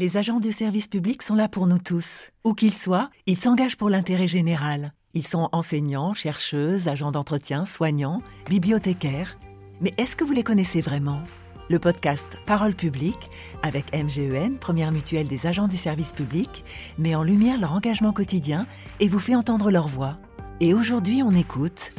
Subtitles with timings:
[0.00, 2.30] Les agents du service public sont là pour nous tous.
[2.44, 4.94] Où qu'ils soient, ils s'engagent pour l'intérêt général.
[5.12, 9.38] Ils sont enseignants, chercheuses, agents d'entretien, soignants, bibliothécaires.
[9.82, 11.20] Mais est-ce que vous les connaissez vraiment?
[11.68, 13.28] Le podcast Parole publique,
[13.62, 16.64] avec MGEN, première mutuelle des agents du service public,
[16.96, 18.66] met en lumière leur engagement quotidien
[19.00, 20.16] et vous fait entendre leur voix.
[20.60, 21.92] Et aujourd'hui, on écoute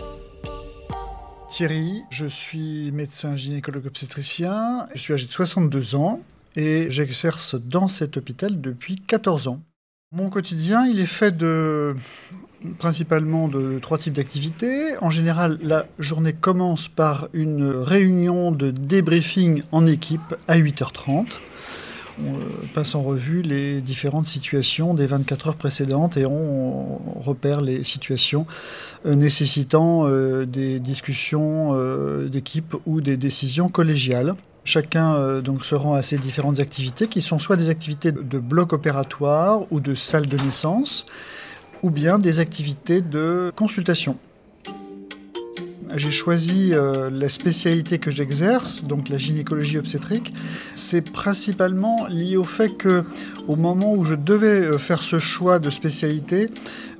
[1.52, 6.20] Thierry, je suis médecin gynécologue obstétricien, je suis âgé de 62 ans
[6.56, 9.62] et j'exerce dans cet hôpital depuis 14 ans.
[10.14, 11.34] Mon quotidien, il est fait
[12.78, 14.98] principalement de trois types d'activités.
[15.02, 21.38] En général, la journée commence par une réunion de débriefing en équipe à 8h30.
[22.20, 22.40] On euh,
[22.74, 28.46] passe en revue les différentes situations des 24 heures précédentes et on repère les situations
[29.06, 31.74] euh, nécessitant euh, des discussions
[32.28, 34.36] d'équipe ou des décisions collégiales.
[34.64, 38.74] Chacun donc se rend à ces différentes activités qui sont soit des activités de bloc
[38.74, 41.08] opératoire ou de salle de naissance,
[41.82, 44.18] ou bien des activités de consultation.
[45.96, 50.34] J'ai choisi euh, la spécialité que j'exerce, donc la gynécologie obstétrique.
[50.74, 53.04] C'est principalement lié au fait que,
[53.48, 56.50] au moment où je devais euh, faire ce choix de spécialité,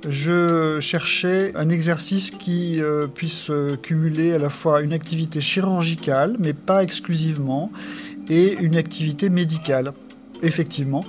[0.08, 3.50] je cherchais un exercice qui euh, puisse
[3.82, 7.70] cumuler à la fois une activité chirurgicale, mais pas exclusivement,
[8.28, 9.92] et une activité médicale.
[10.42, 11.04] Effectivement,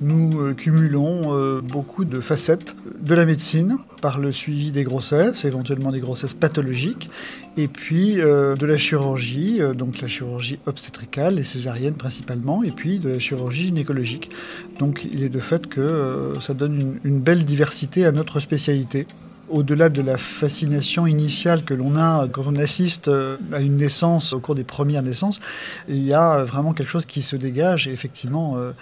[0.00, 5.44] nous euh, cumulons euh, beaucoup de facettes de la médecine par le suivi des grossesses,
[5.44, 7.10] éventuellement des grossesses pathologiques,
[7.56, 12.98] et puis euh, de la chirurgie, donc la chirurgie obstétricale, et césarienne principalement, et puis
[12.98, 14.30] de la chirurgie gynécologique.
[14.78, 19.06] Donc il est de fait que ça donne une belle diversité à notre spécialité
[19.50, 24.32] au-delà de la fascination initiale que l'on a quand on assiste euh, à une naissance
[24.32, 25.40] au cours des premières naissances,
[25.88, 28.72] il y a vraiment quelque chose qui se dégage et effectivement euh,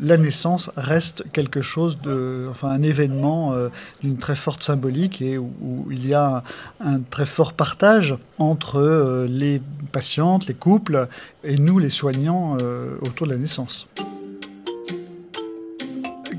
[0.00, 3.68] la naissance reste quelque chose de, un événement euh,
[4.02, 6.42] d'une très forte symbolique et où, il y a
[6.80, 9.62] un, très fort partage entre les
[9.92, 11.08] patientes, les couples
[11.44, 12.56] et nous les soignants
[13.02, 13.86] autour de la naissance.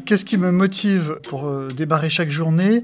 [0.06, 2.84] Qu'est-ce qui me motive pour démarrer chaque journée?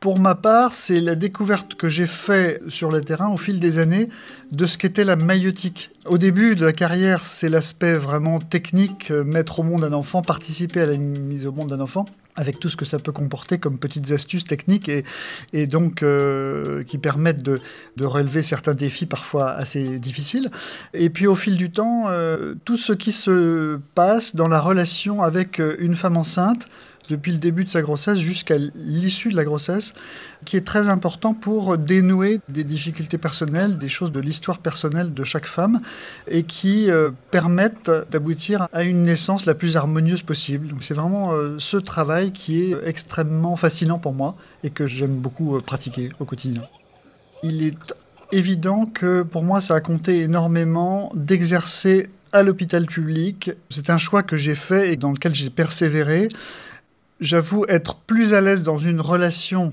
[0.00, 3.78] Pour ma part, c'est la découverte que j'ai faite sur le terrain au fil des
[3.78, 4.08] années
[4.50, 5.90] de ce qu'était la maïotique.
[6.06, 10.22] Au début de la carrière, c'est l'aspect vraiment technique, euh, mettre au monde un enfant,
[10.22, 12.06] participer à la mise au monde d'un enfant
[12.36, 14.90] avec tout ce que ça peut comporter comme petites astuces techniques
[15.52, 17.60] et, donc euh, qui permettent de,
[17.98, 20.50] de, relever certains défis parfois assez difficiles.
[20.94, 25.22] Et puis au fil du temps, euh, tout ce qui se passe dans la relation
[25.22, 26.66] avec une femme enceinte,
[27.10, 29.94] depuis le début de sa grossesse jusqu'à l'issue de la grossesse,
[30.44, 35.24] qui est très important pour dénouer des difficultés personnelles, des choses de l'histoire personnelle de
[35.24, 35.80] chaque femme,
[36.28, 40.68] et qui euh, permettent d'aboutir à une naissance la plus harmonieuse possible.
[40.68, 45.16] Donc c'est vraiment euh, ce travail qui est extrêmement fascinant pour moi et que j'aime
[45.16, 46.62] beaucoup euh, pratiquer au quotidien.
[47.42, 47.94] Il est
[48.32, 53.50] évident que pour moi ça a compté énormément d'exercer à l'hôpital public.
[53.70, 56.28] C'est un choix que j'ai fait et dans lequel j'ai persévéré
[57.20, 59.72] j'avoue être plus à l'aise dans une relation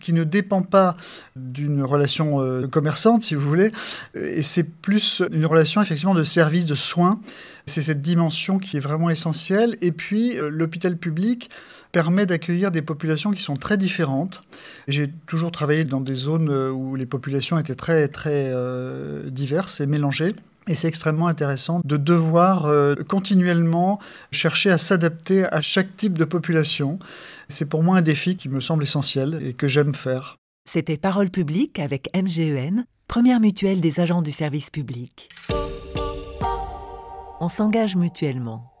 [0.00, 0.96] qui ne dépend pas
[1.36, 3.70] d'une relation euh, commerçante, si vous voulez,
[4.14, 7.20] et c'est plus une relation effectivement de service, de soins.
[7.66, 9.76] C'est cette dimension qui est vraiment essentielle.
[9.80, 11.50] Et puis, euh, l'hôpital public
[11.92, 14.42] permet d'accueillir des populations qui sont très différentes.
[14.88, 18.52] J'ai toujours travaillé dans des zones euh, où les populations étaient très, très
[19.30, 20.34] diverses et mélangées.
[20.68, 24.00] Et c'est extrêmement intéressant de devoir euh, continuellement
[24.32, 26.98] chercher à s'adapter à chaque type de population.
[27.48, 30.36] C'est pour moi un défi qui me semble essentiel et que j'aime faire.
[30.68, 35.28] C'était Parole publique avec MGEN, première mutuelle des agents du service public.
[37.38, 38.75] On s'engage mutuellement.